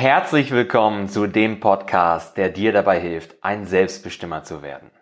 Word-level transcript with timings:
Herzlich 0.00 0.52
willkommen 0.52 1.08
zu 1.08 1.26
dem 1.26 1.58
Podcast, 1.58 2.36
der 2.36 2.50
dir 2.50 2.70
dabei 2.70 3.00
hilft, 3.00 3.34
ein 3.42 3.66
Selbstbestimmer 3.66 4.44
zu 4.44 4.62
werden. 4.62 4.92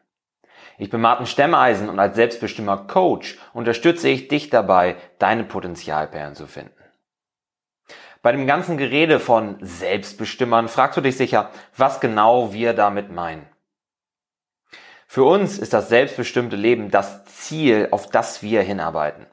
Ich 0.79 0.89
bin 0.89 1.03
Martin 1.03 1.27
Stemmeisen 1.27 1.91
und 1.91 1.99
als 1.99 2.17
Selbstbestimmer 2.17 2.87
Coach 2.87 3.37
unterstütze 3.53 4.09
ich 4.09 4.29
dich 4.29 4.49
dabei, 4.49 4.97
deine 5.19 5.45
Potenzialperlen 5.45 6.35
zu 6.35 6.47
finden. 6.47 6.83
Bei 8.23 8.33
dem 8.33 8.47
ganzen 8.47 8.79
Gerede 8.79 9.21
von 9.21 9.59
Selbstbestimmern 9.61 10.67
fragst 10.67 10.97
du 10.97 11.03
dich 11.03 11.19
sicher, 11.19 11.51
was 11.77 12.01
genau 12.01 12.55
wir 12.55 12.73
damit 12.73 13.13
meinen. 13.13 13.47
Für 15.07 15.25
uns 15.25 15.59
ist 15.59 15.75
das 15.75 15.91
selbstbestimmte 15.91 16.57
Leben 16.57 16.91
das 16.91 17.27
Ziel, 17.27 17.89
auf 17.91 18.09
das 18.09 18.43
wir 18.43 18.63
hinarbeiten. 18.63 19.27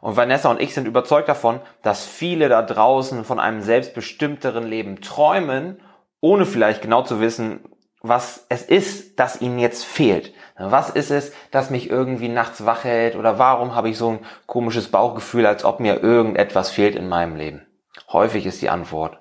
Und 0.00 0.16
Vanessa 0.16 0.50
und 0.50 0.60
ich 0.60 0.74
sind 0.74 0.86
überzeugt 0.86 1.28
davon, 1.28 1.60
dass 1.82 2.06
viele 2.06 2.48
da 2.48 2.62
draußen 2.62 3.24
von 3.24 3.38
einem 3.38 3.60
selbstbestimmteren 3.60 4.66
Leben 4.66 5.00
träumen, 5.00 5.80
ohne 6.20 6.46
vielleicht 6.46 6.82
genau 6.82 7.02
zu 7.02 7.20
wissen, 7.20 7.60
was 8.02 8.46
es 8.48 8.62
ist, 8.62 9.20
das 9.20 9.42
ihnen 9.42 9.58
jetzt 9.58 9.84
fehlt. 9.84 10.32
Was 10.56 10.88
ist 10.88 11.10
es, 11.10 11.32
das 11.50 11.70
mich 11.70 11.90
irgendwie 11.90 12.28
nachts 12.28 12.64
wach 12.64 12.84
hält 12.84 13.14
oder 13.14 13.38
warum 13.38 13.74
habe 13.74 13.90
ich 13.90 13.98
so 13.98 14.12
ein 14.12 14.26
komisches 14.46 14.90
Bauchgefühl, 14.90 15.44
als 15.44 15.64
ob 15.64 15.80
mir 15.80 16.02
irgendetwas 16.02 16.70
fehlt 16.70 16.96
in 16.96 17.08
meinem 17.08 17.36
Leben? 17.36 17.66
Häufig 18.10 18.46
ist 18.46 18.62
die 18.62 18.70
Antwort, 18.70 19.20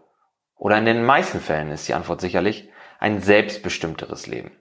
oder 0.56 0.78
in 0.78 0.86
den 0.86 1.06
meisten 1.06 1.40
Fällen 1.40 1.72
ist 1.72 1.88
die 1.88 1.94
Antwort 1.94 2.22
sicherlich, 2.22 2.70
ein 3.00 3.22
selbstbestimmteres 3.22 4.28
Leben. 4.28 4.52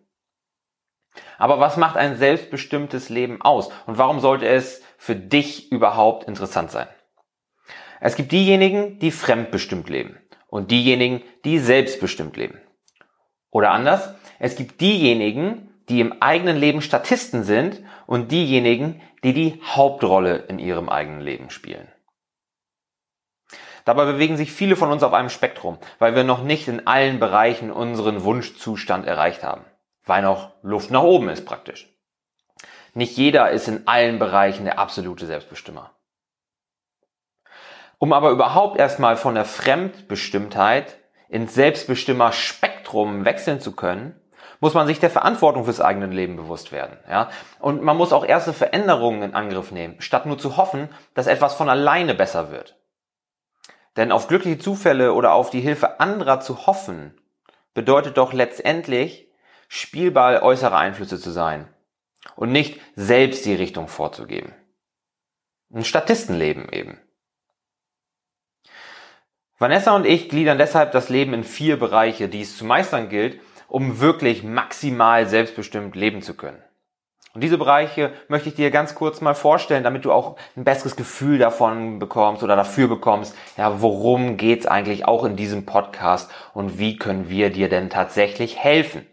Aber 1.38 1.60
was 1.60 1.76
macht 1.76 1.96
ein 1.96 2.16
selbstbestimmtes 2.16 3.08
Leben 3.08 3.42
aus? 3.42 3.70
Und 3.86 3.98
warum 3.98 4.20
sollte 4.20 4.46
es 4.46 4.82
für 4.98 5.16
dich 5.16 5.72
überhaupt 5.72 6.28
interessant 6.28 6.70
sein? 6.70 6.88
Es 8.00 8.14
gibt 8.14 8.32
diejenigen, 8.32 8.98
die 8.98 9.10
fremdbestimmt 9.10 9.88
leben 9.88 10.18
und 10.48 10.70
diejenigen, 10.70 11.22
die 11.46 11.58
selbstbestimmt 11.58 12.36
leben. 12.36 12.60
Oder 13.50 13.70
anders, 13.70 14.14
es 14.38 14.56
gibt 14.56 14.82
diejenigen, 14.82 15.70
die 15.88 16.00
im 16.00 16.20
eigenen 16.20 16.58
Leben 16.58 16.82
Statisten 16.82 17.44
sind 17.44 17.82
und 18.06 18.30
diejenigen, 18.30 19.00
die 19.24 19.32
die 19.32 19.62
Hauptrolle 19.64 20.36
in 20.48 20.58
ihrem 20.58 20.90
eigenen 20.90 21.22
Leben 21.22 21.48
spielen. 21.48 21.88
Dabei 23.86 24.04
bewegen 24.04 24.36
sich 24.36 24.52
viele 24.52 24.76
von 24.76 24.90
uns 24.90 25.02
auf 25.02 25.14
einem 25.14 25.30
Spektrum, 25.30 25.78
weil 25.98 26.14
wir 26.14 26.22
noch 26.22 26.42
nicht 26.42 26.68
in 26.68 26.86
allen 26.86 27.18
Bereichen 27.18 27.70
unseren 27.70 28.22
Wunschzustand 28.22 29.06
erreicht 29.06 29.42
haben 29.42 29.64
weil 30.08 30.22
noch 30.22 30.52
Luft 30.62 30.90
nach 30.90 31.02
oben 31.02 31.28
ist 31.28 31.44
praktisch. 31.44 31.88
Nicht 32.98 33.16
jeder 33.16 33.52
ist 33.52 33.68
in 33.68 33.86
allen 33.86 34.18
Bereichen 34.18 34.64
der 34.64 34.80
absolute 34.80 35.24
Selbstbestimmer. 35.24 35.92
Um 37.98 38.12
aber 38.12 38.30
überhaupt 38.30 38.76
erstmal 38.76 39.16
von 39.16 39.36
der 39.36 39.44
Fremdbestimmtheit 39.44 40.98
ins 41.28 41.54
Selbstbestimmer-Spektrum 41.54 43.24
wechseln 43.24 43.60
zu 43.60 43.76
können, 43.76 44.20
muss 44.58 44.74
man 44.74 44.88
sich 44.88 44.98
der 44.98 45.10
Verantwortung 45.10 45.64
fürs 45.64 45.80
eigene 45.80 46.06
Leben 46.06 46.34
bewusst 46.34 46.72
werden. 46.72 46.98
Ja? 47.08 47.30
Und 47.60 47.84
man 47.84 47.96
muss 47.96 48.12
auch 48.12 48.24
erste 48.26 48.52
Veränderungen 48.52 49.22
in 49.22 49.34
Angriff 49.36 49.70
nehmen, 49.70 50.00
statt 50.00 50.26
nur 50.26 50.36
zu 50.36 50.56
hoffen, 50.56 50.88
dass 51.14 51.28
etwas 51.28 51.54
von 51.54 51.68
alleine 51.68 52.16
besser 52.16 52.50
wird. 52.50 52.80
Denn 53.96 54.10
auf 54.10 54.26
glückliche 54.26 54.58
Zufälle 54.58 55.12
oder 55.12 55.34
auf 55.34 55.50
die 55.50 55.60
Hilfe 55.60 56.00
anderer 56.00 56.40
zu 56.40 56.66
hoffen, 56.66 57.16
bedeutet 57.74 58.18
doch 58.18 58.32
letztendlich, 58.32 59.30
Spielball 59.68 60.40
äußerer 60.42 60.76
Einflüsse 60.76 61.20
zu 61.20 61.30
sein 61.30 61.68
und 62.36 62.52
nicht 62.52 62.80
selbst 62.94 63.44
die 63.44 63.54
Richtung 63.54 63.88
vorzugeben. 63.88 64.54
Ein 65.72 65.84
Statistenleben 65.84 66.68
eben. 66.70 66.98
Vanessa 69.58 69.96
und 69.96 70.06
ich 70.06 70.28
gliedern 70.28 70.56
deshalb 70.56 70.92
das 70.92 71.08
Leben 71.08 71.34
in 71.34 71.44
vier 71.44 71.78
Bereiche, 71.78 72.28
die 72.28 72.42
es 72.42 72.56
zu 72.56 72.64
meistern 72.64 73.08
gilt, 73.08 73.40
um 73.66 74.00
wirklich 74.00 74.44
maximal 74.44 75.26
selbstbestimmt 75.26 75.96
leben 75.96 76.22
zu 76.22 76.34
können. 76.34 76.62
Und 77.34 77.42
diese 77.42 77.58
Bereiche 77.58 78.12
möchte 78.28 78.48
ich 78.48 78.54
dir 78.54 78.70
ganz 78.70 78.94
kurz 78.94 79.20
mal 79.20 79.34
vorstellen, 79.34 79.84
damit 79.84 80.04
du 80.04 80.12
auch 80.12 80.36
ein 80.56 80.64
besseres 80.64 80.96
Gefühl 80.96 81.38
davon 81.38 81.98
bekommst 81.98 82.42
oder 82.42 82.56
dafür 82.56 82.88
bekommst, 82.88 83.36
ja, 83.56 83.82
worum 83.82 84.36
geht's 84.36 84.66
eigentlich 84.66 85.04
auch 85.06 85.24
in 85.24 85.36
diesem 85.36 85.66
Podcast 85.66 86.30
und 86.54 86.78
wie 86.78 86.96
können 86.96 87.28
wir 87.28 87.50
dir 87.50 87.68
denn 87.68 87.90
tatsächlich 87.90 88.56
helfen? 88.56 89.06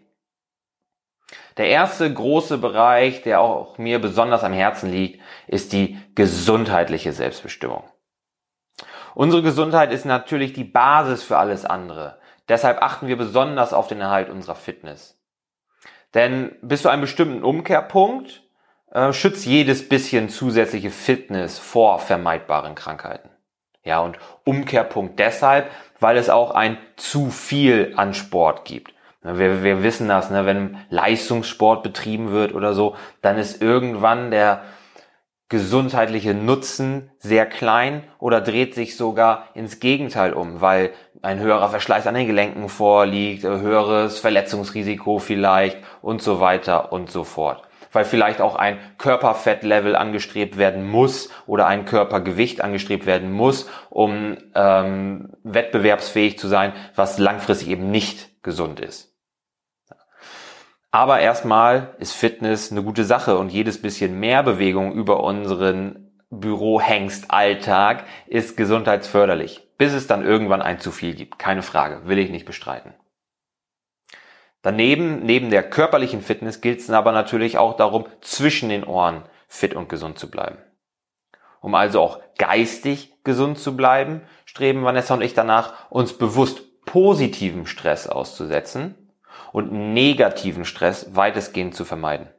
Der 1.57 1.67
erste 1.67 2.11
große 2.13 2.57
Bereich, 2.57 3.21
der 3.21 3.39
auch 3.39 3.77
mir 3.77 3.99
besonders 3.99 4.43
am 4.43 4.53
Herzen 4.53 4.91
liegt, 4.91 5.21
ist 5.47 5.71
die 5.71 5.97
gesundheitliche 6.15 7.13
Selbstbestimmung. 7.13 7.83
Unsere 9.13 9.41
Gesundheit 9.41 9.93
ist 9.93 10.05
natürlich 10.05 10.51
die 10.51 10.65
Basis 10.65 11.23
für 11.23 11.37
alles 11.37 11.63
andere. 11.63 12.19
Deshalb 12.49 12.81
achten 12.81 13.07
wir 13.07 13.17
besonders 13.17 13.73
auf 13.73 13.87
den 13.87 14.01
Erhalt 14.01 14.29
unserer 14.29 14.55
Fitness. 14.55 15.17
Denn 16.13 16.55
bis 16.61 16.81
zu 16.81 16.89
einem 16.89 17.01
bestimmten 17.01 17.43
Umkehrpunkt 17.43 18.43
äh, 18.91 19.13
schützt 19.13 19.45
jedes 19.45 19.87
bisschen 19.87 20.29
zusätzliche 20.29 20.91
Fitness 20.91 21.57
vor 21.57 21.99
vermeidbaren 21.99 22.75
Krankheiten. 22.75 23.29
Ja, 23.83 23.99
und 23.99 24.17
Umkehrpunkt 24.43 25.19
deshalb, 25.19 25.69
weil 25.99 26.17
es 26.17 26.29
auch 26.29 26.51
ein 26.51 26.77
zu 26.97 27.29
viel 27.29 27.93
an 27.95 28.13
Sport 28.13 28.65
gibt. 28.65 28.94
Wir, 29.25 29.63
wir 29.63 29.83
wissen 29.83 30.07
das, 30.07 30.29
ne? 30.29 30.45
wenn 30.45 30.77
Leistungssport 30.89 31.81
betrieben 31.81 32.31
wird 32.31 32.53
oder 32.53 32.73
so, 32.73 32.95
dann 33.21 33.37
ist 33.37 33.61
irgendwann 33.61 34.29
der 34.29 34.61
gesundheitliche 35.49 36.33
Nutzen 36.33 37.11
sehr 37.19 37.45
klein 37.45 38.03
oder 38.19 38.41
dreht 38.41 38.73
sich 38.73 38.97
sogar 38.97 39.49
ins 39.53 39.79
Gegenteil 39.79 40.33
um, 40.33 40.61
weil 40.61 40.91
ein 41.21 41.39
höherer 41.39 41.69
Verschleiß 41.69 42.07
an 42.07 42.15
den 42.15 42.27
Gelenken 42.27 42.67
vorliegt, 42.67 43.43
höheres 43.43 44.19
Verletzungsrisiko 44.19 45.19
vielleicht 45.19 45.77
und 46.01 46.21
so 46.21 46.39
weiter 46.39 46.91
und 46.91 47.11
so 47.11 47.23
fort. 47.23 47.61
Weil 47.91 48.05
vielleicht 48.05 48.41
auch 48.41 48.55
ein 48.55 48.77
Körperfettlevel 48.97 49.95
angestrebt 49.95 50.57
werden 50.57 50.89
muss 50.89 51.29
oder 51.45 51.67
ein 51.67 51.85
Körpergewicht 51.85 52.61
angestrebt 52.61 53.05
werden 53.05 53.31
muss, 53.31 53.69
um 53.89 54.37
ähm, 54.55 55.29
wettbewerbsfähig 55.43 56.37
zu 56.37 56.47
sein, 56.47 56.73
was 56.95 57.19
langfristig 57.19 57.69
eben 57.69 57.91
nicht 57.91 58.43
gesund 58.43 58.79
ist. 58.79 59.14
Aber 60.95 61.19
erstmal 61.19 61.93
ist 61.99 62.13
Fitness 62.13 62.71
eine 62.71 62.81
gute 62.81 63.03
Sache 63.03 63.37
und 63.37 63.51
jedes 63.51 63.81
bisschen 63.81 64.17
mehr 64.17 64.43
Bewegung 64.43 64.93
über 64.93 65.25
unseren 65.25 66.09
Bürohengst-Alltag 66.29 68.05
ist 68.27 68.55
gesundheitsförderlich, 68.55 69.67
bis 69.77 69.91
es 69.91 70.07
dann 70.07 70.23
irgendwann 70.23 70.61
ein 70.61 70.79
zu 70.79 70.91
viel 70.91 71.13
gibt. 71.13 71.37
Keine 71.37 71.63
Frage, 71.63 72.07
will 72.07 72.17
ich 72.17 72.29
nicht 72.29 72.45
bestreiten. 72.45 72.93
Daneben, 74.61 75.19
neben 75.25 75.49
der 75.49 75.69
körperlichen 75.69 76.21
Fitness 76.21 76.61
gilt 76.61 76.79
es 76.79 76.89
aber 76.89 77.11
natürlich 77.11 77.57
auch 77.57 77.75
darum, 77.75 78.05
zwischen 78.21 78.69
den 78.69 78.85
Ohren 78.85 79.23
fit 79.49 79.73
und 79.73 79.89
gesund 79.89 80.17
zu 80.17 80.31
bleiben. 80.31 80.59
Um 81.59 81.75
also 81.75 81.99
auch 81.99 82.21
geistig 82.37 83.21
gesund 83.25 83.59
zu 83.59 83.75
bleiben, 83.75 84.21
streben 84.45 84.85
Vanessa 84.85 85.13
und 85.13 85.23
ich 85.23 85.33
danach, 85.33 85.91
uns 85.91 86.17
bewusst 86.17 86.85
positiven 86.85 87.65
Stress 87.65 88.07
auszusetzen 88.07 88.95
und 89.51 89.71
negativen 89.71 90.65
Stress 90.65 91.15
weitestgehend 91.15 91.75
zu 91.75 91.85
vermeiden. 91.85 92.29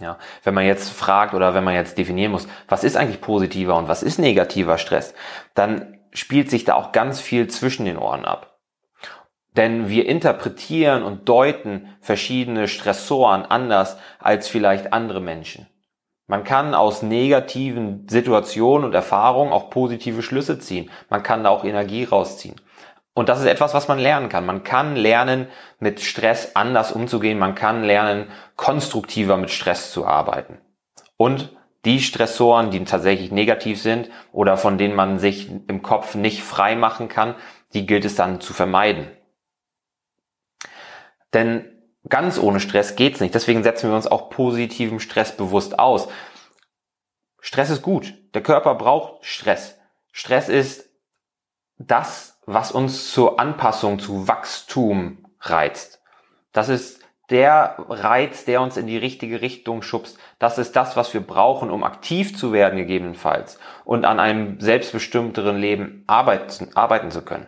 Ja, 0.00 0.18
wenn 0.44 0.54
man 0.54 0.64
jetzt 0.64 0.90
fragt 0.90 1.34
oder 1.34 1.54
wenn 1.54 1.64
man 1.64 1.74
jetzt 1.74 1.98
definieren 1.98 2.32
muss, 2.32 2.48
was 2.68 2.84
ist 2.84 2.96
eigentlich 2.96 3.20
positiver 3.20 3.76
und 3.76 3.88
was 3.88 4.02
ist 4.02 4.18
negativer 4.18 4.78
Stress, 4.78 5.14
dann 5.54 5.98
spielt 6.12 6.50
sich 6.50 6.64
da 6.64 6.74
auch 6.74 6.92
ganz 6.92 7.20
viel 7.20 7.48
zwischen 7.48 7.84
den 7.84 7.98
Ohren 7.98 8.24
ab. 8.24 8.58
Denn 9.56 9.88
wir 9.88 10.06
interpretieren 10.06 11.02
und 11.02 11.28
deuten 11.28 11.88
verschiedene 12.00 12.68
Stressoren 12.68 13.44
anders 13.44 13.98
als 14.18 14.48
vielleicht 14.48 14.92
andere 14.92 15.20
Menschen. 15.20 15.66
Man 16.28 16.44
kann 16.44 16.74
aus 16.74 17.02
negativen 17.02 18.06
Situationen 18.08 18.86
und 18.86 18.94
Erfahrungen 18.94 19.52
auch 19.52 19.68
positive 19.68 20.22
Schlüsse 20.22 20.60
ziehen. 20.60 20.88
Man 21.08 21.24
kann 21.24 21.42
da 21.42 21.50
auch 21.50 21.64
Energie 21.64 22.04
rausziehen. 22.04 22.54
Und 23.20 23.28
das 23.28 23.40
ist 23.40 23.44
etwas, 23.44 23.74
was 23.74 23.86
man 23.86 23.98
lernen 23.98 24.30
kann. 24.30 24.46
Man 24.46 24.64
kann 24.64 24.96
lernen, 24.96 25.48
mit 25.78 26.00
Stress 26.00 26.56
anders 26.56 26.90
umzugehen. 26.90 27.38
Man 27.38 27.54
kann 27.54 27.84
lernen, 27.84 28.30
konstruktiver 28.56 29.36
mit 29.36 29.50
Stress 29.50 29.92
zu 29.92 30.06
arbeiten. 30.06 30.56
Und 31.18 31.54
die 31.84 32.00
Stressoren, 32.00 32.70
die 32.70 32.82
tatsächlich 32.82 33.30
negativ 33.30 33.78
sind 33.82 34.08
oder 34.32 34.56
von 34.56 34.78
denen 34.78 34.94
man 34.94 35.18
sich 35.18 35.50
im 35.50 35.82
Kopf 35.82 36.14
nicht 36.14 36.42
frei 36.42 36.76
machen 36.76 37.08
kann, 37.08 37.34
die 37.74 37.84
gilt 37.84 38.06
es 38.06 38.14
dann 38.14 38.40
zu 38.40 38.54
vermeiden. 38.54 39.10
Denn 41.34 41.70
ganz 42.08 42.38
ohne 42.38 42.58
Stress 42.58 42.96
geht's 42.96 43.20
nicht. 43.20 43.34
Deswegen 43.34 43.62
setzen 43.62 43.90
wir 43.90 43.96
uns 43.96 44.06
auch 44.06 44.30
positiven 44.30 44.98
Stress 44.98 45.36
bewusst 45.36 45.78
aus. 45.78 46.08
Stress 47.42 47.68
ist 47.68 47.82
gut. 47.82 48.14
Der 48.32 48.42
Körper 48.42 48.76
braucht 48.76 49.26
Stress. 49.26 49.78
Stress 50.10 50.48
ist 50.48 50.88
das, 51.76 52.39
was 52.54 52.72
uns 52.72 53.12
zur 53.12 53.38
Anpassung, 53.38 53.98
zu 54.00 54.26
Wachstum 54.26 55.24
reizt. 55.40 56.02
Das 56.52 56.68
ist 56.68 57.00
der 57.30 57.76
Reiz, 57.88 58.44
der 58.44 58.60
uns 58.60 58.76
in 58.76 58.88
die 58.88 58.96
richtige 58.96 59.40
Richtung 59.40 59.82
schubst. 59.82 60.18
Das 60.40 60.58
ist 60.58 60.74
das, 60.74 60.96
was 60.96 61.14
wir 61.14 61.20
brauchen, 61.20 61.70
um 61.70 61.84
aktiv 61.84 62.36
zu 62.36 62.52
werden 62.52 62.76
gegebenenfalls 62.76 63.60
und 63.84 64.04
an 64.04 64.18
einem 64.18 64.58
selbstbestimmteren 64.60 65.58
Leben 65.58 66.02
arbeiten, 66.08 66.74
arbeiten 66.74 67.12
zu 67.12 67.22
können. 67.22 67.46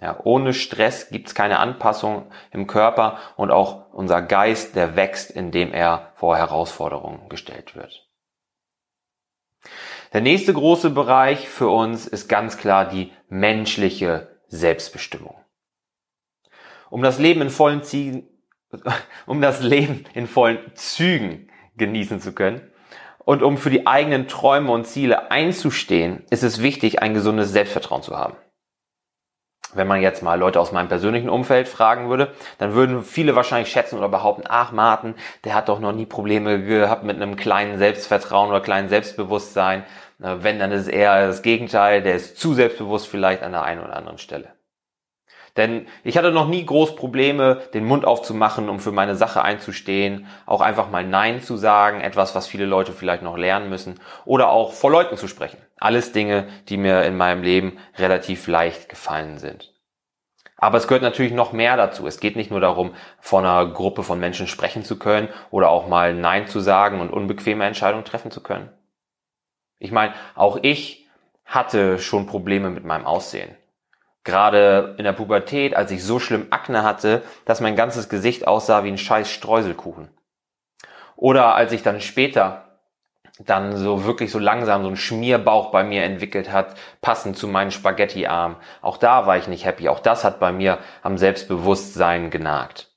Ja, 0.00 0.18
ohne 0.24 0.54
Stress 0.54 1.10
gibt's 1.10 1.34
keine 1.34 1.60
Anpassung 1.60 2.26
im 2.50 2.66
Körper 2.66 3.18
und 3.36 3.52
auch 3.52 3.92
unser 3.92 4.22
Geist, 4.22 4.74
der 4.74 4.96
wächst, 4.96 5.30
indem 5.30 5.72
er 5.72 6.12
vor 6.16 6.36
Herausforderungen 6.36 7.28
gestellt 7.28 7.76
wird. 7.76 8.08
Der 10.12 10.20
nächste 10.20 10.52
große 10.52 10.90
Bereich 10.90 11.48
für 11.48 11.68
uns 11.68 12.06
ist 12.06 12.28
ganz 12.28 12.58
klar 12.58 12.88
die 12.88 13.12
menschliche 13.28 14.31
Selbstbestimmung. 14.52 15.34
Um 16.90 17.02
das 17.02 17.18
Leben 17.18 17.40
in 17.40 17.50
vollen 17.50 17.82
Ziegen, 17.82 18.28
um 19.26 19.40
das 19.40 19.62
Leben 19.62 20.04
in 20.14 20.26
vollen 20.26 20.58
Zügen 20.74 21.50
genießen 21.76 22.20
zu 22.20 22.34
können 22.34 22.70
und 23.18 23.42
um 23.42 23.56
für 23.56 23.70
die 23.70 23.86
eigenen 23.86 24.28
Träume 24.28 24.70
und 24.70 24.86
Ziele 24.86 25.30
einzustehen, 25.30 26.24
ist 26.30 26.42
es 26.42 26.62
wichtig, 26.62 27.00
ein 27.02 27.14
gesundes 27.14 27.50
Selbstvertrauen 27.50 28.02
zu 28.02 28.16
haben. 28.16 28.36
Wenn 29.74 29.86
man 29.86 30.02
jetzt 30.02 30.22
mal 30.22 30.38
Leute 30.38 30.60
aus 30.60 30.72
meinem 30.72 30.88
persönlichen 30.88 31.30
Umfeld 31.30 31.66
fragen 31.66 32.10
würde, 32.10 32.34
dann 32.58 32.74
würden 32.74 33.02
viele 33.02 33.34
wahrscheinlich 33.34 33.72
schätzen 33.72 33.96
oder 33.96 34.10
behaupten, 34.10 34.44
ach 34.46 34.70
Martin, 34.70 35.14
der 35.44 35.54
hat 35.54 35.70
doch 35.70 35.80
noch 35.80 35.92
nie 35.92 36.04
Probleme 36.04 36.62
gehabt 36.62 37.04
mit 37.04 37.16
einem 37.16 37.36
kleinen 37.36 37.78
Selbstvertrauen 37.78 38.50
oder 38.50 38.60
kleinen 38.60 38.90
Selbstbewusstsein. 38.90 39.84
Wenn, 40.22 40.60
dann 40.60 40.70
ist 40.70 40.82
es 40.82 40.88
eher 40.88 41.26
das 41.26 41.42
Gegenteil, 41.42 42.00
der 42.00 42.14
ist 42.14 42.38
zu 42.38 42.54
selbstbewusst 42.54 43.08
vielleicht 43.08 43.42
an 43.42 43.52
der 43.52 43.64
einen 43.64 43.82
oder 43.82 43.96
anderen 43.96 44.18
Stelle. 44.18 44.54
Denn 45.56 45.86
ich 46.02 46.16
hatte 46.16 46.30
noch 46.30 46.48
nie 46.48 46.64
groß 46.64 46.96
Probleme, 46.96 47.60
den 47.74 47.84
Mund 47.84 48.06
aufzumachen, 48.06 48.68
um 48.70 48.80
für 48.80 48.92
meine 48.92 49.16
Sache 49.16 49.42
einzustehen, 49.42 50.26
auch 50.46 50.62
einfach 50.62 50.90
mal 50.90 51.04
Nein 51.04 51.42
zu 51.42 51.56
sagen, 51.56 52.00
etwas, 52.00 52.34
was 52.34 52.46
viele 52.46 52.64
Leute 52.64 52.92
vielleicht 52.92 53.22
noch 53.22 53.36
lernen 53.36 53.68
müssen, 53.68 54.00
oder 54.24 54.50
auch 54.50 54.72
vor 54.72 54.90
Leuten 54.90 55.16
zu 55.16 55.28
sprechen. 55.28 55.58
Alles 55.78 56.12
Dinge, 56.12 56.46
die 56.68 56.78
mir 56.78 57.02
in 57.02 57.16
meinem 57.16 57.42
Leben 57.42 57.78
relativ 57.98 58.46
leicht 58.46 58.88
gefallen 58.88 59.38
sind. 59.38 59.74
Aber 60.56 60.78
es 60.78 60.86
gehört 60.86 61.02
natürlich 61.02 61.32
noch 61.32 61.52
mehr 61.52 61.76
dazu. 61.76 62.06
Es 62.06 62.20
geht 62.20 62.36
nicht 62.36 62.52
nur 62.52 62.60
darum, 62.60 62.94
vor 63.18 63.40
einer 63.40 63.66
Gruppe 63.66 64.04
von 64.04 64.20
Menschen 64.20 64.46
sprechen 64.46 64.84
zu 64.84 64.98
können 64.98 65.28
oder 65.50 65.68
auch 65.68 65.88
mal 65.88 66.14
Nein 66.14 66.46
zu 66.46 66.60
sagen 66.60 67.00
und 67.00 67.10
unbequeme 67.10 67.64
Entscheidungen 67.66 68.04
treffen 68.04 68.30
zu 68.30 68.42
können. 68.42 68.70
Ich 69.82 69.90
meine, 69.90 70.14
auch 70.36 70.60
ich 70.62 71.08
hatte 71.44 71.98
schon 71.98 72.26
Probleme 72.26 72.70
mit 72.70 72.84
meinem 72.84 73.04
Aussehen. 73.04 73.56
Gerade 74.22 74.94
in 74.96 75.02
der 75.02 75.12
Pubertät, 75.12 75.74
als 75.74 75.90
ich 75.90 76.04
so 76.04 76.20
schlimm 76.20 76.46
Akne 76.50 76.84
hatte, 76.84 77.22
dass 77.46 77.60
mein 77.60 77.74
ganzes 77.74 78.08
Gesicht 78.08 78.46
aussah 78.46 78.84
wie 78.84 78.88
ein 78.88 78.98
scheiß 78.98 79.28
Streuselkuchen. 79.28 80.08
Oder 81.16 81.56
als 81.56 81.72
ich 81.72 81.82
dann 81.82 82.00
später 82.00 82.78
dann 83.40 83.76
so 83.76 84.04
wirklich 84.04 84.30
so 84.30 84.38
langsam 84.38 84.84
so 84.84 84.88
ein 84.88 84.96
Schmierbauch 84.96 85.72
bei 85.72 85.82
mir 85.82 86.04
entwickelt 86.04 86.52
hat, 86.52 86.76
passend 87.00 87.36
zu 87.36 87.48
meinen 87.48 87.72
Spaghetti-Armen. 87.72 88.56
Auch 88.82 88.98
da 88.98 89.26
war 89.26 89.36
ich 89.36 89.48
nicht 89.48 89.64
happy. 89.64 89.88
Auch 89.88 89.98
das 90.00 90.22
hat 90.22 90.38
bei 90.38 90.52
mir 90.52 90.78
am 91.02 91.18
Selbstbewusstsein 91.18 92.30
genagt. 92.30 92.91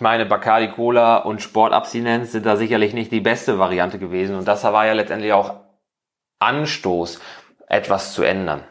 Ich 0.00 0.02
meine, 0.02 0.24
Bacardi 0.24 0.68
Cola 0.68 1.18
und 1.18 1.42
Sportabstinenz 1.42 2.32
sind 2.32 2.46
da 2.46 2.56
sicherlich 2.56 2.94
nicht 2.94 3.12
die 3.12 3.20
beste 3.20 3.58
Variante 3.58 3.98
gewesen. 3.98 4.34
Und 4.34 4.48
das 4.48 4.64
war 4.64 4.86
ja 4.86 4.94
letztendlich 4.94 5.34
auch 5.34 5.60
Anstoß, 6.38 7.20
etwas 7.68 8.14
zu 8.14 8.22
ändern 8.22 8.64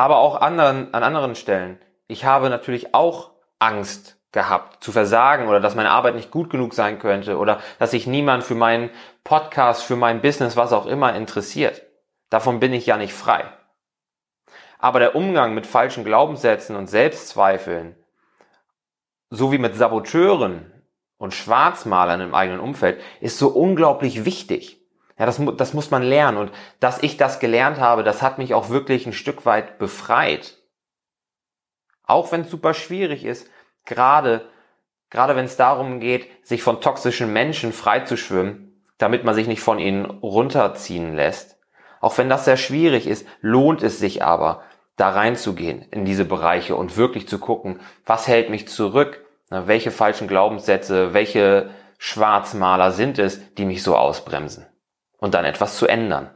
aber 0.00 0.16
auch 0.16 0.40
anderen, 0.40 0.94
an 0.94 1.02
anderen 1.02 1.34
Stellen. 1.34 1.78
Ich 2.08 2.24
habe 2.24 2.48
natürlich 2.48 2.94
auch 2.94 3.32
Angst 3.58 4.16
gehabt, 4.32 4.82
zu 4.82 4.92
versagen 4.92 5.46
oder 5.46 5.60
dass 5.60 5.74
meine 5.74 5.90
Arbeit 5.90 6.14
nicht 6.14 6.30
gut 6.30 6.48
genug 6.48 6.72
sein 6.72 6.98
könnte 6.98 7.36
oder 7.36 7.60
dass 7.78 7.90
sich 7.90 8.06
niemand 8.06 8.42
für 8.42 8.54
meinen 8.54 8.88
Podcast, 9.24 9.82
für 9.82 9.96
mein 9.96 10.22
Business, 10.22 10.56
was 10.56 10.72
auch 10.72 10.86
immer 10.86 11.14
interessiert. 11.14 11.82
Davon 12.30 12.60
bin 12.60 12.72
ich 12.72 12.86
ja 12.86 12.96
nicht 12.96 13.12
frei. 13.12 13.44
Aber 14.78 15.00
der 15.00 15.14
Umgang 15.14 15.52
mit 15.52 15.66
falschen 15.66 16.02
Glaubenssätzen 16.02 16.76
und 16.76 16.86
Selbstzweifeln, 16.86 17.94
sowie 19.30 19.58
mit 19.58 19.76
Saboteuren 19.76 20.72
und 21.16 21.34
Schwarzmalern 21.34 22.20
im 22.20 22.34
eigenen 22.34 22.60
Umfeld, 22.60 23.00
ist 23.20 23.38
so 23.38 23.48
unglaublich 23.48 24.24
wichtig. 24.24 24.80
Ja, 25.18 25.26
das, 25.26 25.40
das 25.56 25.74
muss 25.74 25.90
man 25.90 26.02
lernen. 26.02 26.38
Und 26.38 26.50
dass 26.80 27.02
ich 27.02 27.16
das 27.16 27.40
gelernt 27.40 27.78
habe, 27.78 28.02
das 28.02 28.22
hat 28.22 28.38
mich 28.38 28.54
auch 28.54 28.70
wirklich 28.70 29.06
ein 29.06 29.12
Stück 29.12 29.46
weit 29.46 29.78
befreit. 29.78 30.56
Auch 32.04 32.32
wenn 32.32 32.40
es 32.40 32.50
super 32.50 32.74
schwierig 32.74 33.24
ist, 33.24 33.48
gerade, 33.84 34.48
gerade 35.10 35.36
wenn 35.36 35.44
es 35.44 35.56
darum 35.56 36.00
geht, 36.00 36.26
sich 36.42 36.62
von 36.62 36.80
toxischen 36.80 37.32
Menschen 37.32 37.72
freizuschwimmen, 37.72 38.82
damit 38.98 39.24
man 39.24 39.34
sich 39.34 39.46
nicht 39.46 39.60
von 39.60 39.78
ihnen 39.78 40.06
runterziehen 40.06 41.14
lässt. 41.14 41.58
Auch 42.00 42.16
wenn 42.16 42.30
das 42.30 42.46
sehr 42.46 42.56
schwierig 42.56 43.06
ist, 43.06 43.26
lohnt 43.42 43.82
es 43.82 43.98
sich 43.98 44.24
aber, 44.24 44.62
da 45.00 45.10
reinzugehen 45.10 45.82
in 45.90 46.04
diese 46.04 46.24
Bereiche 46.24 46.76
und 46.76 46.96
wirklich 46.96 47.26
zu 47.28 47.38
gucken, 47.38 47.80
was 48.06 48.28
hält 48.28 48.50
mich 48.50 48.68
zurück? 48.68 49.24
welche 49.52 49.90
falschen 49.90 50.28
Glaubenssätze, 50.28 51.12
welche 51.12 51.70
Schwarzmaler 51.98 52.92
sind 52.92 53.18
es, 53.18 53.52
die 53.54 53.64
mich 53.64 53.82
so 53.82 53.96
ausbremsen? 53.96 54.64
und 55.20 55.34
dann 55.34 55.44
etwas 55.44 55.76
zu 55.76 55.86
ändern. 55.86 56.30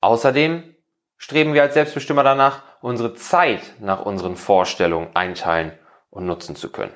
Außerdem 0.00 0.76
streben 1.16 1.54
wir 1.54 1.62
als 1.62 1.74
Selbstbestimmer 1.74 2.22
danach, 2.22 2.62
unsere 2.80 3.14
Zeit 3.14 3.60
nach 3.80 4.06
unseren 4.06 4.36
Vorstellungen 4.36 5.14
einteilen 5.14 5.72
und 6.10 6.26
nutzen 6.26 6.54
zu 6.54 6.70
können. 6.70 6.94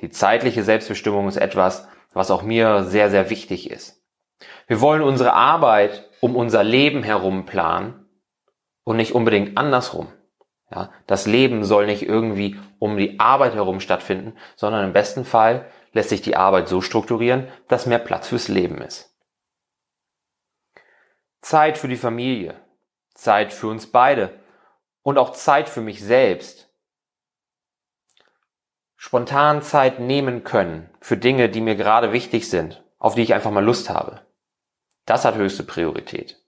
Die 0.00 0.10
zeitliche 0.10 0.62
Selbstbestimmung 0.62 1.26
ist 1.26 1.36
etwas, 1.36 1.88
was 2.12 2.30
auch 2.30 2.42
mir 2.42 2.84
sehr, 2.84 3.10
sehr 3.10 3.28
wichtig 3.30 3.70
ist. 3.70 4.00
Wir 4.68 4.80
wollen 4.80 5.02
unsere 5.02 5.32
Arbeit 5.32 6.08
um 6.20 6.36
unser 6.36 6.62
Leben 6.62 7.02
herum 7.02 7.44
planen 7.44 8.03
und 8.84 8.96
nicht 8.96 9.14
unbedingt 9.14 9.58
andersrum. 9.58 10.08
Ja, 10.70 10.92
das 11.06 11.26
Leben 11.26 11.64
soll 11.64 11.86
nicht 11.86 12.02
irgendwie 12.02 12.58
um 12.78 12.96
die 12.96 13.20
Arbeit 13.20 13.54
herum 13.54 13.80
stattfinden, 13.80 14.36
sondern 14.56 14.84
im 14.84 14.92
besten 14.92 15.24
Fall 15.24 15.70
lässt 15.92 16.08
sich 16.08 16.22
die 16.22 16.36
Arbeit 16.36 16.68
so 16.68 16.80
strukturieren, 16.80 17.48
dass 17.68 17.86
mehr 17.86 17.98
Platz 17.98 18.28
fürs 18.28 18.48
Leben 18.48 18.78
ist. 18.78 19.14
Zeit 21.40 21.78
für 21.78 21.88
die 21.88 21.96
Familie, 21.96 22.60
Zeit 23.14 23.52
für 23.52 23.68
uns 23.68 23.90
beide 23.90 24.40
und 25.02 25.18
auch 25.18 25.32
Zeit 25.32 25.68
für 25.68 25.82
mich 25.82 26.02
selbst. 26.02 26.70
Spontan 28.96 29.60
Zeit 29.60 30.00
nehmen 30.00 30.44
können 30.44 30.90
für 31.00 31.18
Dinge, 31.18 31.50
die 31.50 31.60
mir 31.60 31.76
gerade 31.76 32.12
wichtig 32.12 32.48
sind, 32.48 32.82
auf 32.98 33.14
die 33.14 33.22
ich 33.22 33.34
einfach 33.34 33.50
mal 33.50 33.64
Lust 33.64 33.90
habe. 33.90 34.26
Das 35.04 35.26
hat 35.26 35.34
höchste 35.34 35.62
Priorität. 35.62 36.43